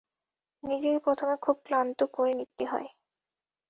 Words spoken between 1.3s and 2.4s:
খুব ক্লান্ত করে